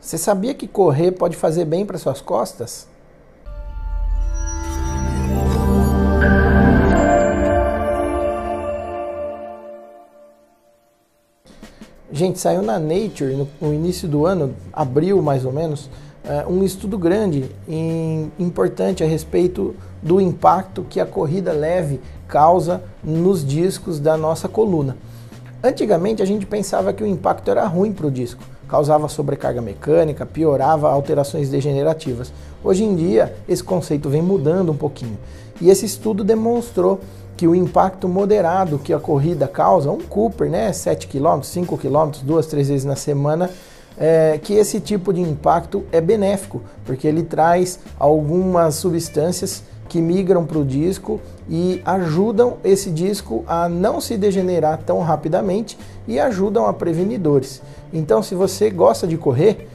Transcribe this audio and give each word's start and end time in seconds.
Você 0.00 0.16
sabia 0.16 0.54
que 0.54 0.68
correr 0.68 1.12
pode 1.12 1.36
fazer 1.36 1.64
bem 1.64 1.84
para 1.84 1.98
suas 1.98 2.20
costas? 2.20 2.86
Gente, 12.10 12.38
saiu 12.38 12.62
na 12.62 12.78
Nature 12.78 13.46
no, 13.60 13.74
início 13.74 14.08
do 14.08 14.24
ano, 14.24 14.54
abril 14.72 15.20
mais 15.20 15.44
ou 15.44 15.52
menos, 15.52 15.90
uh, 16.24 16.50
um 16.50 16.64
estudo 16.64 16.96
grande 16.96 17.50
e 17.68 18.28
importante 18.38 19.04
a 19.04 19.06
respeito 19.06 19.76
do 20.02 20.20
impacto 20.20 20.86
que 20.88 21.00
a 21.00 21.06
corrida 21.06 21.52
leve 21.52 22.00
causa 22.26 22.82
nos 23.04 23.46
discos 23.46 24.00
da 24.00 24.16
nossa 24.16 24.48
coluna. 24.48 24.96
Antigamente 25.62 26.22
a 26.22 26.24
gente 26.24 26.46
pensava 26.46 26.92
que 26.92 27.02
o 27.02 27.06
impacto 27.06 27.50
era 27.50 27.66
ruim 27.66 27.92
para 27.92 28.06
o 28.06 28.10
disco, 28.10 28.42
causava 28.68 29.08
sobrecarga 29.08 29.60
mecânica, 29.62 30.26
piorava 30.26 30.90
alterações 30.90 31.48
degenerativas. 31.48 32.32
Hoje 32.62 32.84
em 32.84 32.94
dia 32.94 33.34
esse 33.48 33.64
conceito 33.64 34.08
vem 34.08 34.22
mudando 34.22 34.70
um 34.70 34.76
pouquinho 34.76 35.18
e 35.60 35.70
esse 35.70 35.86
estudo 35.86 36.22
demonstrou 36.22 37.00
que 37.36 37.46
o 37.46 37.54
impacto 37.54 38.08
moderado 38.08 38.78
que 38.78 38.92
a 38.92 38.98
corrida 38.98 39.46
causa, 39.46 39.90
um 39.90 39.98
Cooper, 39.98 40.50
né, 40.50 40.72
7 40.72 41.06
km, 41.06 41.40
5 41.42 41.78
km, 41.78 42.10
duas, 42.22 42.46
três 42.46 42.68
vezes 42.68 42.84
na 42.84 42.96
semana, 42.96 43.48
é, 43.96 44.38
que 44.42 44.54
esse 44.54 44.80
tipo 44.80 45.12
de 45.12 45.20
impacto 45.20 45.84
é 45.90 46.00
benéfico, 46.00 46.62
porque 46.84 47.06
ele 47.06 47.22
traz 47.22 47.78
algumas 47.98 48.74
substâncias 48.76 49.62
que 49.88 50.00
migram 50.00 50.44
para 50.44 50.58
o 50.58 50.64
disco 50.64 51.20
e 51.48 51.80
ajudam 51.84 52.58
esse 52.62 52.90
disco 52.90 53.44
a 53.46 53.68
não 53.68 54.00
se 54.00 54.16
degenerar 54.16 54.78
tão 54.84 55.00
rapidamente 55.00 55.78
e 56.06 56.20
ajudam 56.20 56.66
a 56.66 56.72
prevenir 56.72 57.18
dores. 57.18 57.62
Então, 57.92 58.22
se 58.22 58.34
você 58.34 58.70
gosta 58.70 59.06
de 59.06 59.16
correr, 59.16 59.66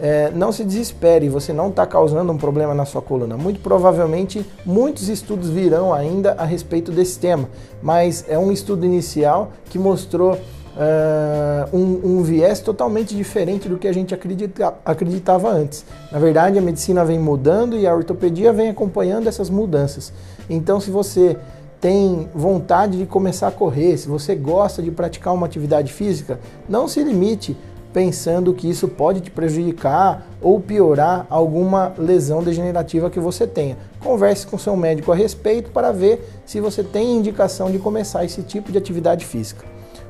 é, 0.00 0.30
não 0.30 0.52
se 0.52 0.64
desespere, 0.64 1.28
você 1.28 1.52
não 1.52 1.68
está 1.68 1.84
causando 1.84 2.32
um 2.32 2.38
problema 2.38 2.72
na 2.72 2.84
sua 2.84 3.02
coluna. 3.02 3.36
Muito 3.36 3.60
provavelmente 3.60 4.46
muitos 4.64 5.08
estudos 5.08 5.50
virão 5.50 5.92
ainda 5.92 6.32
a 6.38 6.44
respeito 6.44 6.92
desse 6.92 7.18
tema, 7.18 7.48
mas 7.82 8.24
é 8.28 8.38
um 8.38 8.52
estudo 8.52 8.86
inicial 8.86 9.50
que 9.68 9.78
mostrou 9.78 10.38
uh, 10.76 11.76
um, 11.76 12.18
um, 12.18 12.22
viés 12.22 12.60
totalmente 12.60 13.14
diferente 13.14 13.68
do 13.68 13.78
que 13.78 13.88
a 13.88 13.92
gente 13.92 14.14
acredita, 14.14 14.74
acreditava 14.84 15.50
antes. 15.50 15.84
Na 16.10 16.18
verdade, 16.18 16.58
a 16.58 16.62
medicina 16.62 17.04
vem 17.04 17.18
mudando 17.18 17.76
e 17.76 17.86
a 17.86 17.94
ortopedia 17.94 18.52
vem 18.52 18.70
acompanhando 18.70 19.28
essas 19.28 19.50
mudanças. 19.50 20.12
Então, 20.48 20.80
se 20.80 20.90
você 20.90 21.36
tem 21.80 22.28
vontade 22.34 22.98
de 22.98 23.06
começar 23.06 23.48
a 23.48 23.52
correr, 23.52 23.96
se 23.96 24.08
você 24.08 24.34
gosta 24.34 24.82
de 24.82 24.90
praticar 24.90 25.32
uma 25.34 25.46
atividade 25.46 25.92
física, 25.92 26.40
não 26.68 26.88
se 26.88 27.02
limite 27.02 27.56
pensando 27.92 28.52
que 28.52 28.68
isso 28.68 28.86
pode 28.86 29.20
te 29.20 29.30
prejudicar 29.30 30.26
ou 30.42 30.60
piorar 30.60 31.26
alguma 31.30 31.92
lesão 31.96 32.42
degenerativa 32.42 33.10
que 33.10 33.18
você 33.18 33.46
tenha. 33.46 33.76
Converse 34.00 34.46
com 34.46 34.58
seu 34.58 34.76
médico 34.76 35.10
a 35.10 35.14
respeito 35.14 35.70
para 35.70 35.90
ver 35.90 36.28
se 36.44 36.60
você 36.60 36.82
tem 36.82 37.16
indicação 37.16 37.70
de 37.70 37.78
começar 37.78 38.24
esse 38.24 38.42
tipo 38.42 38.70
de 38.70 38.78
atividade 38.78 39.24
física. 39.24 39.77